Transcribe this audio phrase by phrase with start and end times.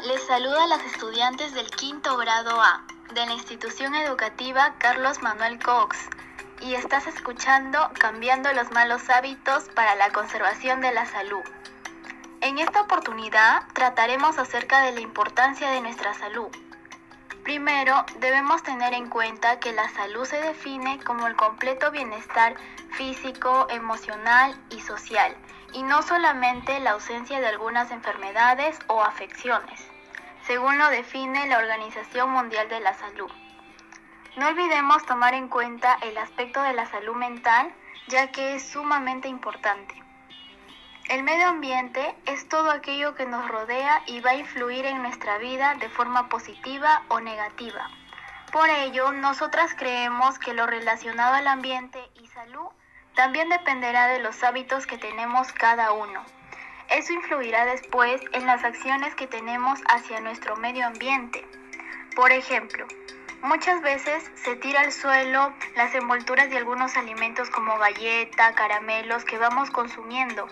[0.00, 2.82] Les saluda a las estudiantes del quinto grado A
[3.14, 5.96] de la institución educativa Carlos Manuel Cox
[6.60, 11.42] y estás escuchando Cambiando los malos hábitos para la conservación de la salud.
[12.40, 16.48] En esta oportunidad trataremos acerca de la importancia de nuestra salud.
[17.44, 22.56] Primero, debemos tener en cuenta que la salud se define como el completo bienestar
[22.90, 25.36] físico, emocional y social
[25.72, 29.80] y no solamente la ausencia de algunas enfermedades o afecciones,
[30.46, 33.30] según lo define la Organización Mundial de la Salud.
[34.36, 37.72] No olvidemos tomar en cuenta el aspecto de la salud mental,
[38.08, 39.94] ya que es sumamente importante.
[41.08, 45.36] El medio ambiente es todo aquello que nos rodea y va a influir en nuestra
[45.38, 47.90] vida de forma positiva o negativa.
[48.52, 52.68] Por ello, nosotras creemos que lo relacionado al ambiente y salud
[53.14, 56.24] también dependerá de los hábitos que tenemos cada uno.
[56.88, 61.46] Eso influirá después en las acciones que tenemos hacia nuestro medio ambiente.
[62.14, 62.86] Por ejemplo,
[63.42, 69.38] muchas veces se tira al suelo las envolturas de algunos alimentos como galleta, caramelos que
[69.38, 70.46] vamos consumiendo.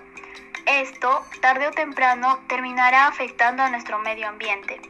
[0.67, 4.81] Esto, tarde o temprano, terminará afectando a nuestro medio ambiente.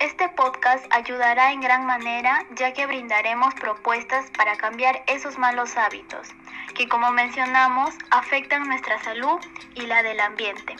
[0.00, 6.34] Este podcast ayudará en gran manera ya que brindaremos propuestas para cambiar esos malos hábitos
[6.74, 9.38] que como mencionamos afectan nuestra salud
[9.74, 10.76] y la del ambiente.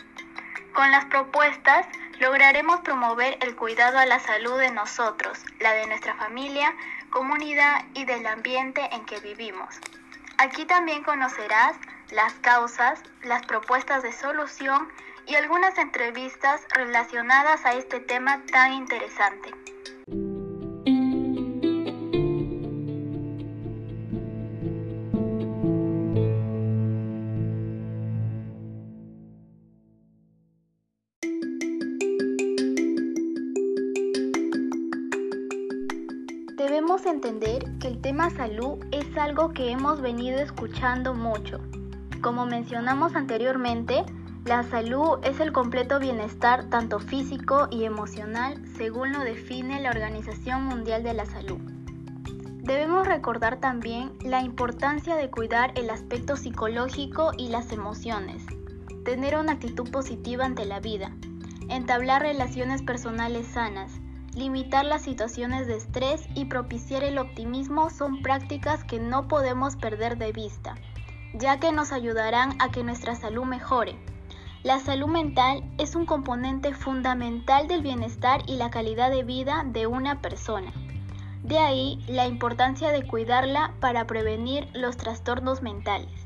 [0.73, 1.87] Con las propuestas
[2.19, 6.73] lograremos promover el cuidado a la salud de nosotros, la de nuestra familia,
[7.09, 9.79] comunidad y del ambiente en que vivimos.
[10.37, 11.77] Aquí también conocerás
[12.11, 14.89] las causas, las propuestas de solución
[15.27, 19.51] y algunas entrevistas relacionadas a este tema tan interesante.
[37.25, 41.59] Entender que el tema salud es algo que hemos venido escuchando mucho.
[42.21, 44.03] Como mencionamos anteriormente,
[44.45, 50.65] la salud es el completo bienestar tanto físico y emocional según lo define la Organización
[50.65, 51.57] Mundial de la Salud.
[52.61, 58.43] Debemos recordar también la importancia de cuidar el aspecto psicológico y las emociones,
[59.03, 61.11] tener una actitud positiva ante la vida,
[61.69, 63.91] entablar relaciones personales sanas,
[64.35, 70.17] limitar las situaciones de estrés y propiciar el optimismo son prácticas que no podemos perder
[70.17, 70.75] de vista,
[71.33, 73.97] ya que nos ayudarán a que nuestra salud mejore.
[74.63, 79.87] La salud mental es un componente fundamental del bienestar y la calidad de vida de
[79.87, 80.73] una persona.
[81.43, 86.25] De ahí la importancia de cuidarla para prevenir los trastornos mentales.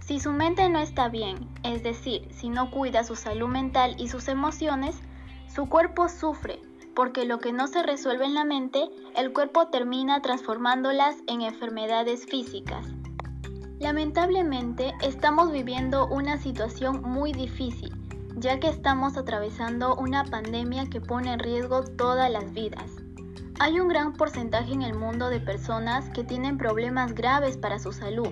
[0.00, 4.08] Si su mente no está bien, es decir, si no cuida su salud mental y
[4.08, 4.98] sus emociones,
[5.46, 6.58] su cuerpo sufre
[6.94, 12.26] porque lo que no se resuelve en la mente, el cuerpo termina transformándolas en enfermedades
[12.26, 12.86] físicas.
[13.78, 17.92] Lamentablemente, estamos viviendo una situación muy difícil,
[18.36, 22.90] ya que estamos atravesando una pandemia que pone en riesgo todas las vidas.
[23.58, 27.92] Hay un gran porcentaje en el mundo de personas que tienen problemas graves para su
[27.92, 28.30] salud,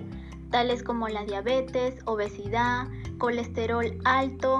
[0.50, 2.86] tales como la diabetes, obesidad,
[3.18, 4.58] colesterol alto.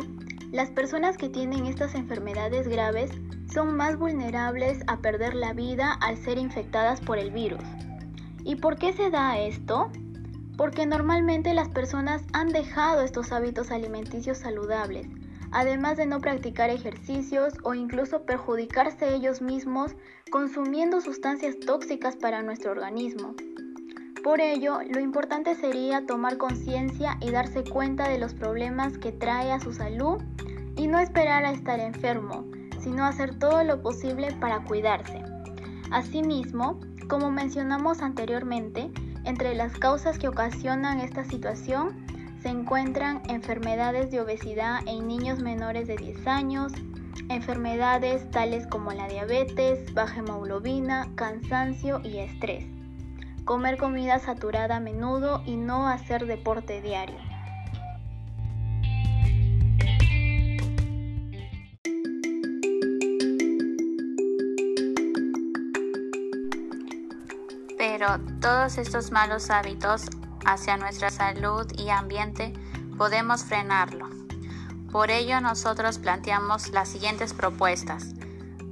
[0.53, 3.11] Las personas que tienen estas enfermedades graves
[3.53, 7.65] son más vulnerables a perder la vida al ser infectadas por el virus.
[8.45, 9.91] ¿Y por qué se da esto?
[10.57, 15.09] Porque normalmente las personas han dejado estos hábitos alimenticios saludables,
[15.53, 19.95] además de no practicar ejercicios o incluso perjudicarse ellos mismos
[20.31, 23.35] consumiendo sustancias tóxicas para nuestro organismo.
[24.23, 29.51] Por ello, lo importante sería tomar conciencia y darse cuenta de los problemas que trae
[29.51, 30.21] a su salud
[30.77, 32.50] y no esperar a estar enfermo,
[32.81, 35.23] sino hacer todo lo posible para cuidarse.
[35.91, 38.91] Asimismo, como mencionamos anteriormente,
[39.25, 42.07] entre las causas que ocasionan esta situación
[42.41, 46.73] se encuentran enfermedades de obesidad en niños menores de 10 años,
[47.29, 52.65] enfermedades tales como la diabetes, baja hemoglobina, cansancio y estrés,
[53.45, 57.30] comer comida saturada a menudo y no hacer deporte diario.
[68.01, 70.07] Pero todos estos malos hábitos
[70.47, 72.55] hacia nuestra salud y ambiente
[72.97, 74.09] podemos frenarlo.
[74.91, 78.15] Por ello nosotros planteamos las siguientes propuestas.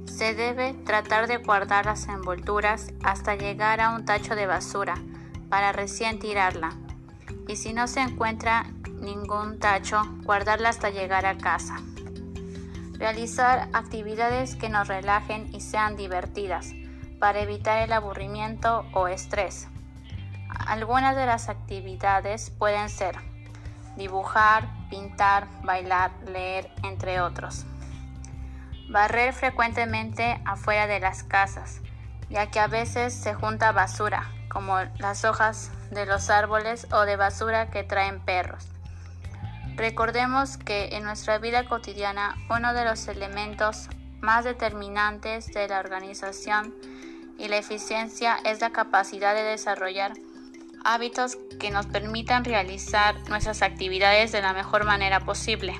[0.07, 4.95] Se debe tratar de guardar las envolturas hasta llegar a un tacho de basura
[5.47, 6.71] para recién tirarla.
[7.47, 8.65] Y si no se encuentra
[8.99, 11.75] ningún tacho, guardarla hasta llegar a casa.
[12.93, 16.73] Realizar actividades que nos relajen y sean divertidas
[17.19, 19.67] para evitar el aburrimiento o estrés.
[20.67, 23.17] Algunas de las actividades pueden ser
[23.99, 27.65] dibujar, pintar, bailar, leer, entre otros.
[28.89, 31.81] Barrer frecuentemente afuera de las casas,
[32.29, 37.17] ya que a veces se junta basura, como las hojas de los árboles o de
[37.17, 38.67] basura que traen perros.
[39.75, 43.89] Recordemos que en nuestra vida cotidiana uno de los elementos
[44.21, 46.73] más determinantes de la organización
[47.37, 50.13] y la eficiencia es la capacidad de desarrollar
[50.83, 55.79] hábitos que nos permitan realizar nuestras actividades de la mejor manera posible.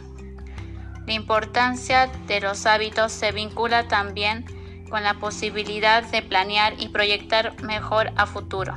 [1.06, 4.46] La importancia de los hábitos se vincula también
[4.90, 8.76] con la posibilidad de planear y proyectar mejor a futuro.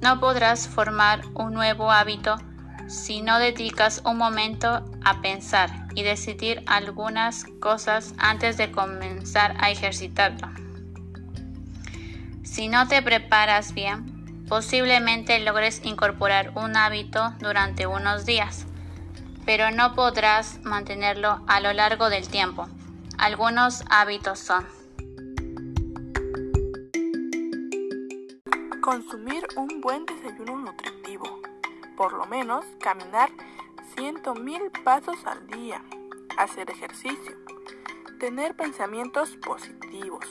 [0.00, 2.36] No podrás formar un nuevo hábito
[2.90, 9.70] si no dedicas un momento a pensar y decidir algunas cosas antes de comenzar a
[9.70, 10.48] ejercitarlo.
[12.42, 18.66] Si no te preparas bien, posiblemente logres incorporar un hábito durante unos días,
[19.46, 22.68] pero no podrás mantenerlo a lo largo del tiempo.
[23.18, 24.66] Algunos hábitos son
[28.80, 31.40] consumir un buen desayuno nutritivo,
[32.00, 33.30] por lo menos caminar
[34.40, 35.84] mil pasos al día,
[36.38, 37.36] hacer ejercicio,
[38.18, 40.24] tener pensamientos positivos,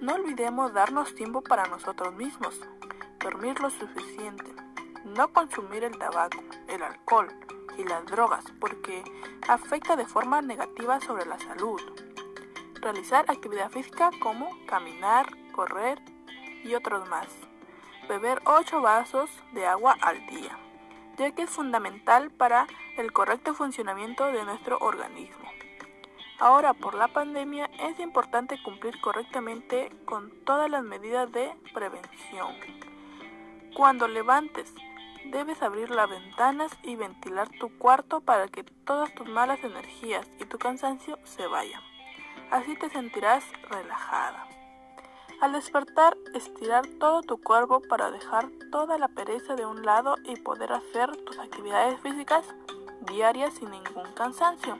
[0.00, 2.60] no olvidemos darnos tiempo para nosotros mismos,
[3.18, 4.54] dormir lo suficiente,
[5.04, 7.26] no consumir el tabaco, el alcohol
[7.76, 9.02] y las drogas porque
[9.48, 11.80] afecta de forma negativa sobre la salud.
[12.80, 16.00] Realizar actividad física como caminar, correr
[16.62, 17.26] y otros más.
[18.08, 20.56] Beber 8 vasos de agua al día,
[21.20, 25.50] ya que es fundamental para el correcto funcionamiento de nuestro organismo.
[26.38, 32.54] Ahora, por la pandemia, es importante cumplir correctamente con todas las medidas de prevención.
[33.76, 34.74] Cuando levantes,
[35.26, 40.46] debes abrir las ventanas y ventilar tu cuarto para que todas tus malas energías y
[40.46, 41.82] tu cansancio se vayan.
[42.50, 44.49] Así te sentirás relajada.
[45.40, 50.36] Al despertar, estirar todo tu cuerpo para dejar toda la pereza de un lado y
[50.36, 52.44] poder hacer tus actividades físicas
[53.10, 54.78] diarias sin ningún cansancio.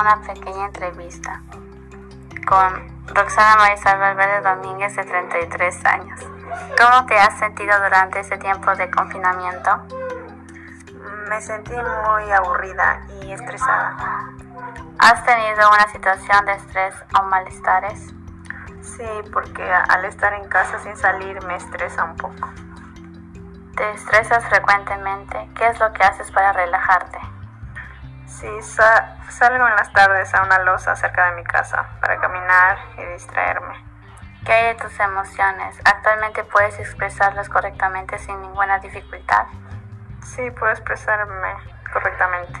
[0.00, 1.42] Una pequeña entrevista
[2.46, 6.20] con Roxana Marisol Valverde Domínguez de 33 años.
[6.80, 9.70] ¿Cómo te has sentido durante ese tiempo de confinamiento?
[11.28, 13.94] Me sentí muy aburrida y estresada.
[14.98, 18.06] ¿Has tenido una situación de estrés o malestares?
[18.82, 22.48] Sí, porque al estar en casa sin salir me estresa un poco.
[23.76, 25.48] ¿Te estresas frecuentemente?
[25.56, 27.18] ¿Qué es lo que haces para relajarte?
[28.30, 33.04] Sí, salgo en las tardes a una losa cerca de mi casa para caminar y
[33.12, 33.74] distraerme.
[34.46, 35.78] ¿Qué hay de tus emociones?
[35.84, 39.46] ¿Actualmente puedes expresarlas correctamente sin ninguna dificultad?
[40.24, 41.54] Sí, puedo expresarme
[41.92, 42.58] correctamente.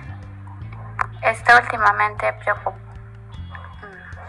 [1.22, 2.34] ¿Está últimamente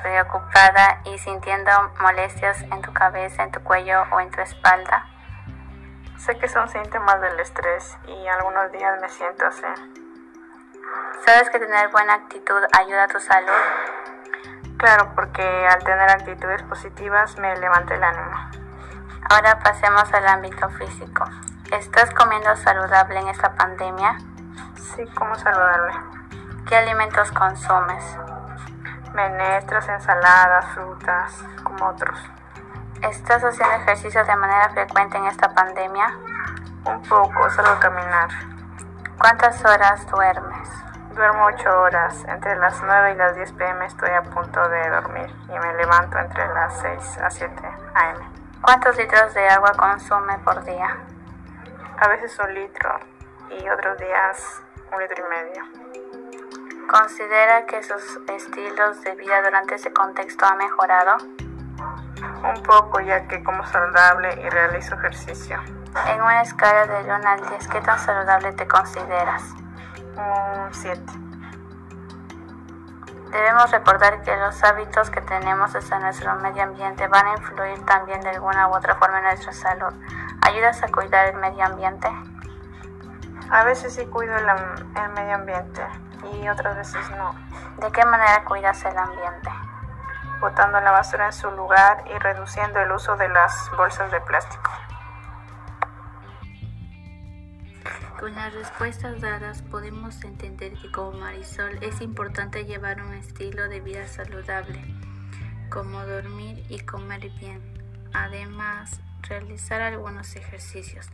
[0.04, 5.08] preocupada y sintiendo molestias en tu cabeza, en tu cuello o en tu espalda?
[6.18, 9.66] Sé que son síntomas del estrés y algunos días me siento así.
[11.26, 13.50] ¿Sabes que tener buena actitud ayuda a tu salud?
[14.78, 18.50] Claro, porque al tener actitudes positivas me levanta el ánimo.
[19.30, 21.24] Ahora pasemos al ámbito físico.
[21.72, 24.18] ¿Estás comiendo saludable en esta pandemia?
[24.76, 25.94] Sí, como saludable.
[26.68, 28.04] ¿Qué alimentos consumes?
[29.14, 32.20] Menestras, ensaladas, frutas, como otros.
[33.02, 36.14] ¿Estás haciendo ejercicio de manera frecuente en esta pandemia?
[36.86, 38.51] Un poco, solo caminar.
[39.22, 40.68] ¿Cuántas horas duermes?
[41.14, 42.26] Duermo 8 horas.
[42.28, 46.18] Entre las 9 y las 10 pm estoy a punto de dormir y me levanto
[46.18, 47.54] entre las 6 a 7
[47.94, 48.18] am.
[48.64, 50.98] ¿Cuántos litros de agua consume por día?
[52.00, 53.00] A veces un litro
[53.52, 56.88] y otros días un litro y medio.
[56.90, 61.18] ¿Considera que sus estilos de vida durante ese contexto ha mejorado?
[62.44, 65.62] Un poco ya que como saludable y realizo ejercicio.
[65.94, 69.44] En una escala de 1 al 10, ¿qué tan saludable te consideras?
[70.16, 71.02] Un 7.
[73.30, 78.22] Debemos recordar que los hábitos que tenemos hacia nuestro medio ambiente van a influir también
[78.22, 79.94] de alguna u otra forma en nuestra salud.
[80.42, 82.08] ¿Ayudas a cuidar el medio ambiente?
[83.50, 85.82] A veces sí cuido el, el medio ambiente
[86.32, 87.36] y otras veces no.
[87.80, 89.50] ¿De qué manera cuidas el ambiente?
[90.40, 94.72] Botando la basura en su lugar y reduciendo el uso de las bolsas de plástico.
[98.22, 103.82] Con las respuestas dadas podemos entender que como Marisol es importante llevar un estilo de
[103.82, 104.80] vida saludable,
[105.72, 107.60] como dormir y comer bien.
[108.14, 111.10] Además, realizar algunos ejercicios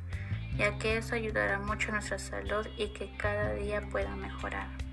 [0.57, 4.86] ya que eso ayudará mucho a nuestra salud y que cada día pueda mejorar.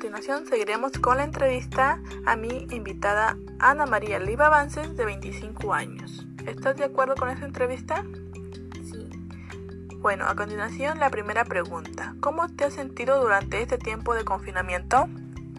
[0.00, 6.26] Continuación seguiremos con la entrevista a mi invitada Ana María Liva Avances de 25 años.
[6.46, 8.02] ¿Estás de acuerdo con esta entrevista?
[8.82, 9.10] Sí.
[9.98, 12.14] Bueno, a continuación la primera pregunta.
[12.20, 15.06] ¿Cómo te has sentido durante este tiempo de confinamiento?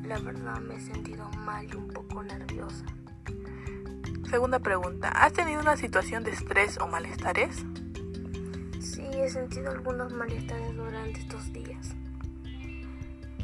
[0.04, 2.86] La verdad me he sentido mal y un poco nerviosa.
[4.28, 5.10] Segunda pregunta.
[5.10, 7.64] ¿Has tenido una situación de estrés o malestares?
[8.80, 11.96] Sí, he sentido algunos malestares durante estos días.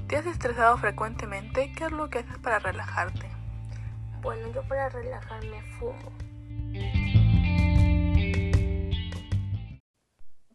[0.07, 1.73] ¿Te has estresado frecuentemente?
[1.75, 3.29] ¿Qué es lo que haces para relajarte?
[4.21, 6.13] Bueno, yo para relajarme fumo.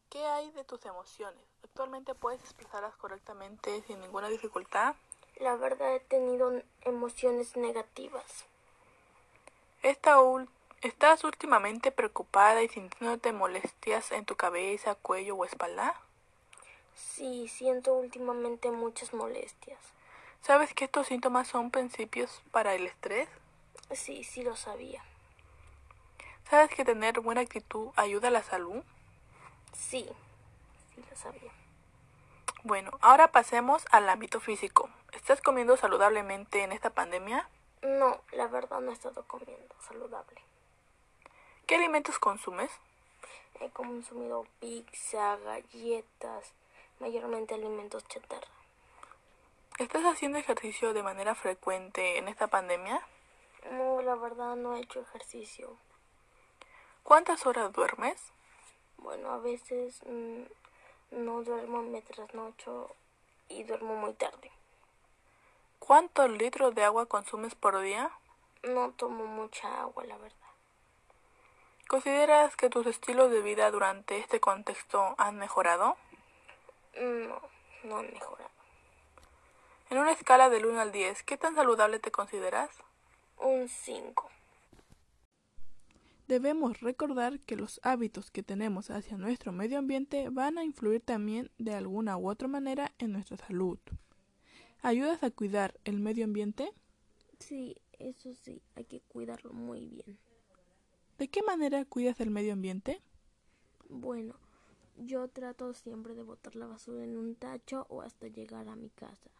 [0.08, 1.44] ¿Qué hay de tus emociones?
[1.62, 4.94] ¿Actualmente puedes expresarlas correctamente sin ninguna dificultad?
[5.38, 8.46] La verdad he tenido emociones negativas.
[9.82, 10.16] Esta
[10.80, 15.94] ¿Estás últimamente preocupada y sintiéndote molestias en tu cabeza, cuello o espalda?
[16.94, 19.78] Sí, siento últimamente muchas molestias.
[20.42, 23.28] ¿Sabes que estos síntomas son principios para el estrés?
[23.92, 25.02] Sí, sí lo sabía.
[26.50, 28.82] ¿Sabes que tener buena actitud ayuda a la salud?
[29.72, 30.08] Sí,
[30.94, 31.52] sí lo sabía.
[32.64, 34.90] Bueno, ahora pasemos al ámbito físico.
[35.12, 37.48] ¿Estás comiendo saludablemente en esta pandemia?
[37.82, 40.40] No, la verdad no he estado comiendo saludable.
[41.66, 42.70] ¿Qué alimentos consumes?
[43.60, 46.52] He consumido pizza, galletas,
[47.02, 48.46] mayormente alimentos chatarra.
[49.80, 53.04] ¿Estás haciendo ejercicio de manera frecuente en esta pandemia?
[53.72, 55.76] No, la verdad no he hecho ejercicio.
[57.02, 58.22] ¿Cuántas horas duermes?
[58.98, 60.42] Bueno, a veces mmm,
[61.10, 62.94] no duermo, me trasnocho
[63.48, 64.52] y duermo muy tarde.
[65.80, 68.12] ¿Cuántos litros de agua consumes por día?
[68.62, 70.36] No tomo mucha agua, la verdad.
[71.88, 75.96] ¿Consideras que tus estilos de vida durante este contexto han mejorado?
[77.00, 77.40] No,
[77.84, 78.50] no han mejorado.
[79.90, 82.70] En una escala del 1 al 10, ¿qué tan saludable te consideras?
[83.38, 84.30] Un 5.
[86.28, 91.50] Debemos recordar que los hábitos que tenemos hacia nuestro medio ambiente van a influir también
[91.58, 93.78] de alguna u otra manera en nuestra salud.
[94.80, 96.72] ¿Ayudas a cuidar el medio ambiente?
[97.38, 100.18] Sí, eso sí, hay que cuidarlo muy bien.
[101.18, 103.02] ¿De qué manera cuidas el medio ambiente?
[103.88, 104.36] Bueno,
[105.04, 108.90] yo trato siempre de botar la basura en un tacho o hasta llegar a mi
[108.90, 109.30] casa.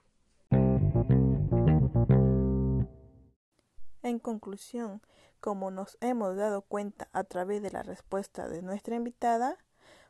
[4.03, 5.01] En conclusión,
[5.41, 9.57] como nos hemos dado cuenta a través de la respuesta de nuestra invitada,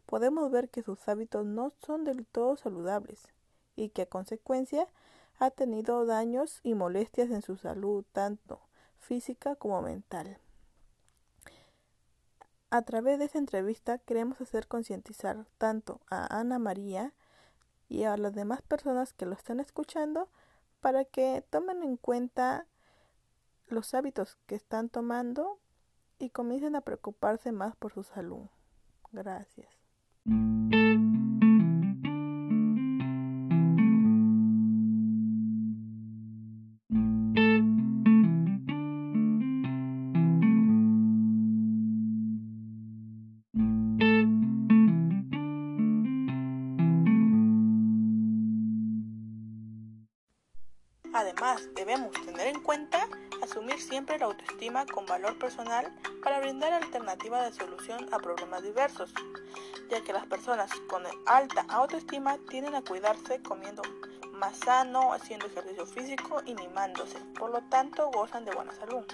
[0.06, 3.28] podemos ver que sus hábitos no son del todo saludables
[3.76, 4.88] y que a consecuencia
[5.38, 8.60] ha tenido daños y molestias en su salud, tanto
[8.98, 10.38] física como mental.
[12.72, 17.12] A través de esta entrevista queremos hacer concientizar tanto a Ana María
[17.90, 20.30] y a las demás personas que lo están escuchando
[20.80, 22.66] para que tomen en cuenta
[23.66, 25.60] los hábitos que están tomando
[26.18, 28.46] y comiencen a preocuparse más por su salud.
[29.12, 29.68] Gracias.
[54.92, 55.92] Con valor personal
[56.22, 59.12] para brindar alternativas de solución a problemas diversos,
[59.90, 63.82] ya que las personas con alta autoestima tienden a cuidarse comiendo
[64.34, 69.04] más sano, haciendo ejercicio físico y mimándose, por lo tanto gozan de buena salud.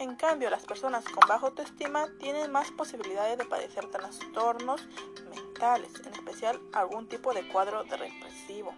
[0.00, 4.86] En cambio, las personas con baja autoestima tienen más posibilidades de padecer trastornos
[5.30, 8.74] mentales, en especial algún tipo de cuadro depresivo.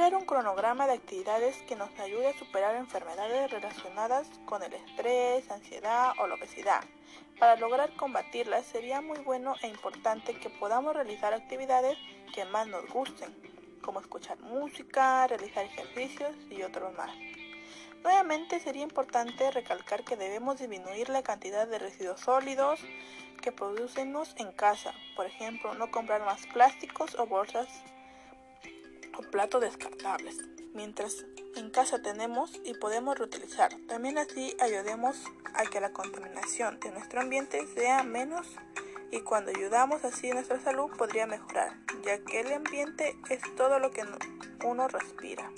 [0.00, 5.50] Crear un cronograma de actividades que nos ayude a superar enfermedades relacionadas con el estrés,
[5.50, 6.82] ansiedad o la obesidad.
[7.38, 11.98] Para lograr combatirlas sería muy bueno e importante que podamos realizar actividades
[12.34, 13.30] que más nos gusten,
[13.82, 17.14] como escuchar música, realizar ejercicios y otros más.
[18.02, 22.80] Nuevamente sería importante recalcar que debemos disminuir la cantidad de residuos sólidos
[23.42, 24.94] que producimos en casa.
[25.14, 27.68] Por ejemplo, no comprar más plásticos o bolsas
[29.18, 30.38] o platos descartables.
[30.74, 31.26] Mientras
[31.56, 33.72] en casa tenemos y podemos reutilizar.
[33.88, 35.16] También así ayudemos
[35.54, 38.46] a que la contaminación de nuestro ambiente sea menos
[39.10, 43.90] y cuando ayudamos así nuestra salud podría mejorar, ya que el ambiente es todo lo
[43.90, 44.04] que
[44.64, 45.50] uno respira.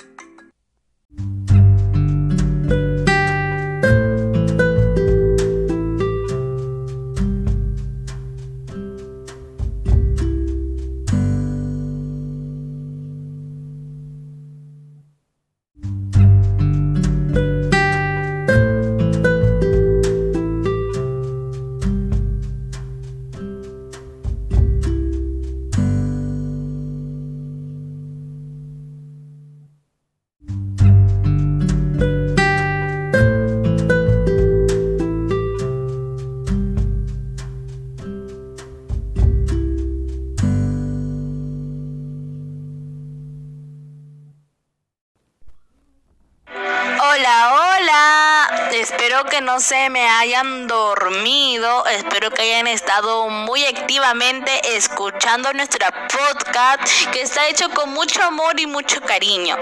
[49.52, 51.84] No se me hayan dormido.
[51.86, 58.58] Espero que hayan estado muy activamente escuchando nuestra podcast que está hecho con mucho amor
[58.58, 59.58] y mucho cariño.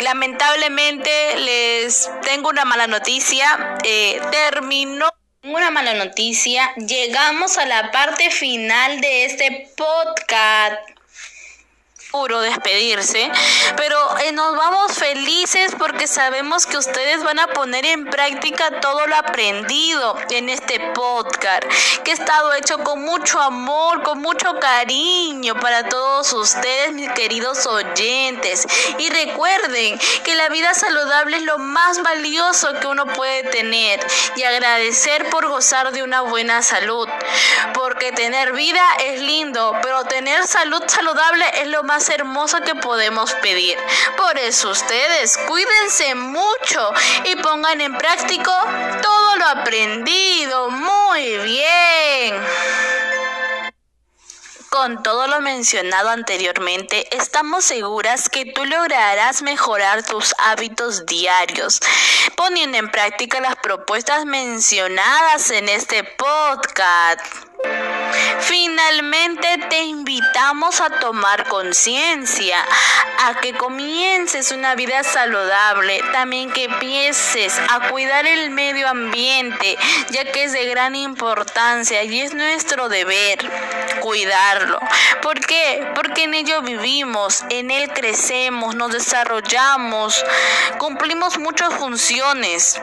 [0.00, 3.76] Lamentablemente les tengo una mala noticia.
[3.84, 5.12] Eh, terminó.
[5.44, 10.92] Una mala noticia, llegamos a la parte final de este podcast
[12.40, 13.30] despedirse,
[13.76, 13.96] pero
[14.42, 20.16] nos vamos felices porque sabemos que ustedes van a poner en práctica todo lo aprendido
[20.30, 21.62] en este podcast,
[22.02, 27.66] que ha estado hecho con mucho amor, con mucho cariño para todos ustedes, mis queridos
[27.66, 28.66] oyentes.
[28.98, 34.00] Y recuerden que la vida saludable es lo más valioso que uno puede tener
[34.34, 37.08] y agradecer por gozar de una buena salud,
[37.74, 43.34] porque tener vida es lindo, pero tener salud saludable es lo más hermosa que podemos
[43.34, 43.78] pedir.
[44.64, 46.92] Ustedes cuídense mucho
[47.24, 50.70] y pongan en práctica todo lo aprendido.
[50.70, 52.42] Muy bien.
[54.70, 61.80] Con todo lo mencionado anteriormente, estamos seguras que tú lograrás mejorar tus hábitos diarios,
[62.34, 67.51] poniendo en práctica las propuestas mencionadas en este podcast.
[68.40, 72.56] Finalmente te invitamos a tomar conciencia,
[73.18, 79.76] a que comiences una vida saludable, también que empieces a cuidar el medio ambiente,
[80.10, 83.38] ya que es de gran importancia y es nuestro deber
[84.00, 84.78] cuidarlo.
[85.20, 85.86] ¿Por qué?
[85.94, 90.24] Porque en ello vivimos, en él crecemos, nos desarrollamos,
[90.78, 92.80] cumplimos muchas funciones.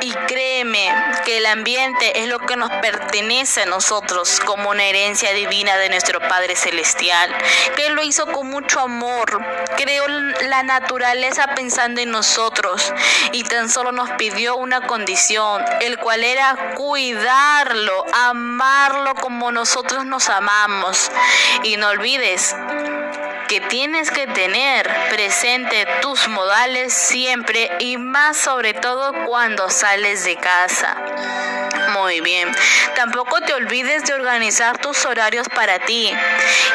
[0.00, 0.92] Y créeme
[1.24, 5.88] que el ambiente es lo que nos pertenece a nosotros como una herencia divina de
[5.88, 7.34] nuestro Padre Celestial,
[7.76, 9.40] que lo hizo con mucho amor,
[9.76, 12.92] creó la naturaleza pensando en nosotros
[13.32, 20.28] y tan solo nos pidió una condición, el cual era cuidarlo, amarlo como nosotros nos
[20.28, 21.10] amamos.
[21.64, 22.54] Y no olvides
[23.48, 30.36] que tienes que tener presente tus modales siempre y más sobre todo cuando sales de
[30.36, 31.57] casa.
[31.92, 32.54] Muy bien.
[32.94, 36.12] Tampoco te olvides de organizar tus horarios para ti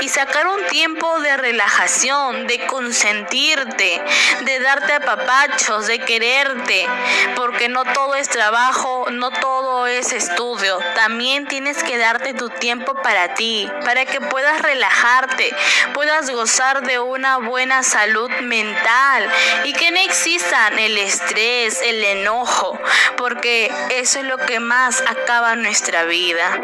[0.02, 4.02] y sacar un tiempo de relajación, de consentirte,
[4.42, 6.88] de darte apapachos, de quererte,
[7.36, 10.80] porque no todo es trabajo, no todo es estudio.
[10.96, 15.56] También tienes que darte tu tiempo para ti, para que puedas relajarte,
[15.94, 19.30] puedas gozar de una buena salud mental
[19.66, 22.80] y que no existan el estrés, el enojo,
[23.18, 26.60] porque eso es lo que más acaba nuestra vida.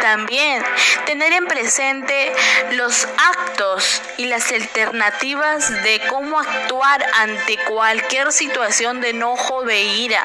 [0.00, 0.62] También
[1.06, 2.32] tener en presente
[2.72, 10.22] los actos y las alternativas de cómo actuar ante cualquier situación de enojo de ira.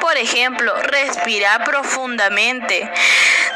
[0.00, 2.90] Por ejemplo, respirar profundamente,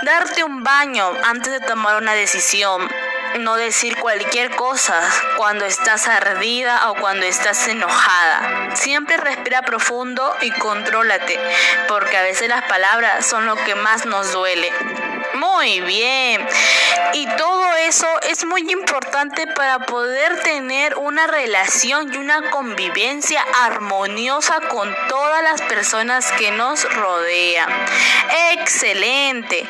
[0.02, 2.88] darte un baño antes de tomar una decisión,
[3.40, 5.00] no decir cualquier cosa
[5.36, 8.74] cuando estás ardida o cuando estás enojada.
[8.76, 11.38] Siempre respira profundo y contrólate,
[11.88, 14.72] porque a veces las palabras son lo que más nos duele.
[15.34, 16.46] Muy bien.
[17.12, 24.60] Y todo eso es muy importante para poder tener una relación y una convivencia armoniosa
[24.68, 27.68] con todas las personas que nos rodean.
[28.52, 29.66] Excelente.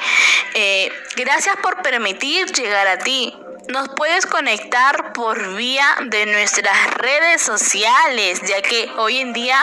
[0.55, 3.35] Eh, gracias por permitir llegar a ti.
[3.69, 9.63] Nos puedes conectar por vía de nuestras redes sociales, ya que hoy en día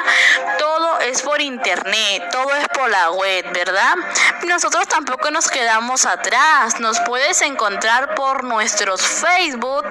[0.59, 3.95] todo es por internet, todo es por la web, ¿verdad?
[4.43, 6.79] Nosotros tampoco nos quedamos atrás.
[6.79, 9.85] Nos puedes encontrar por nuestros Facebook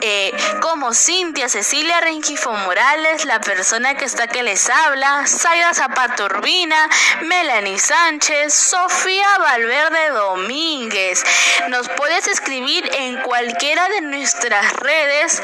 [0.00, 6.24] eh, como Cintia Cecilia Rengifo Morales, la persona que está que les habla, Zaira Zapata
[6.24, 6.88] Urbina,
[7.20, 11.01] Melanie Sánchez, Sofía Valverde Domínguez.
[11.82, 15.42] Nos puedes escribir en cualquier cualquiera de nuestras redes,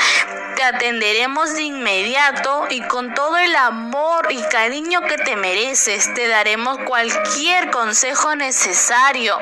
[0.54, 6.26] te atenderemos de inmediato y con todo el amor y cariño que te mereces, te
[6.26, 9.38] daremos cualquier consejo necesario,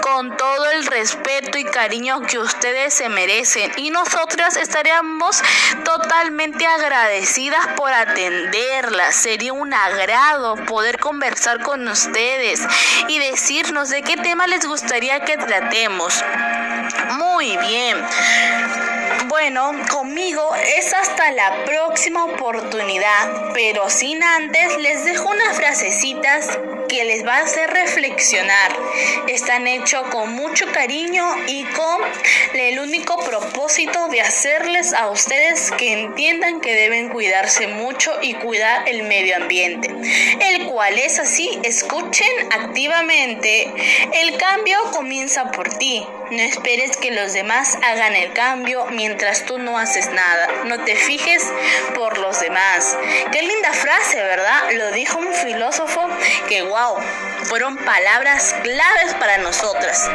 [0.00, 3.72] con todo el respeto y cariño que ustedes se merecen.
[3.76, 5.42] Y nosotras estaríamos
[5.84, 9.14] totalmente agradecidas por atenderlas.
[9.14, 12.60] Sería un agrado poder conversar con ustedes
[13.08, 16.22] y decirnos de qué tema les gustaría que tratemos.
[17.18, 17.96] Muy bien.
[19.28, 20.42] Bueno, conmigo
[20.76, 27.38] es hasta la próxima oportunidad, pero sin antes les dejo unas frasecitas que les va
[27.38, 28.72] a hacer reflexionar.
[29.28, 32.02] Están hechos con mucho cariño y con
[32.54, 38.88] el único propósito de hacerles a ustedes que entiendan que deben cuidarse mucho y cuidar
[38.88, 39.88] el medio ambiente,
[40.40, 43.70] el cual es así, escuchen activamente.
[44.14, 46.06] El cambio comienza por ti.
[46.30, 50.48] No esperes que los demás hagan el cambio mientras tú no haces nada.
[50.64, 51.42] No te fijes
[51.94, 52.96] por los demás.
[53.32, 54.72] Qué linda frase, ¿verdad?
[54.72, 56.00] Lo dijo un filósofo
[56.48, 56.96] que, wow,
[57.44, 60.08] fueron palabras claves para nosotras.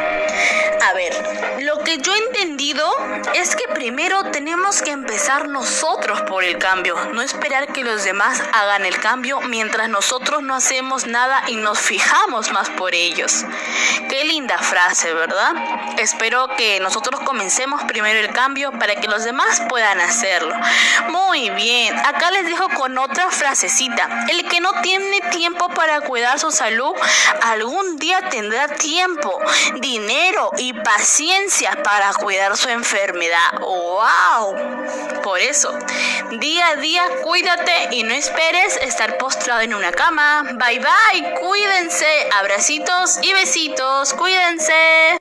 [0.88, 2.90] A ver, lo que yo he entendido
[3.34, 8.42] es que primero tenemos que empezar nosotros por el cambio, no esperar que los demás
[8.52, 13.44] hagan el cambio mientras nosotros no hacemos nada y nos fijamos más por ellos.
[14.08, 15.52] Qué linda frase, ¿verdad?
[15.98, 20.54] Espero que nosotros comencemos primero el cambio para que los demás puedan hacerlo.
[21.08, 24.26] Muy bien, acá les dejo con otra frasecita.
[24.28, 26.92] El que no tiene tiempo para cuidar su salud,
[27.42, 29.38] algún día tendrá tiempo,
[29.76, 33.60] dinero y paciencia para cuidar su enfermedad.
[33.60, 35.22] ¡Wow!
[35.22, 35.72] Por eso,
[36.32, 40.37] día a día cuídate y no esperes estar postrado en una cama.
[40.42, 42.06] Bye bye, cuídense,
[42.38, 45.18] abracitos y besitos, cuídense.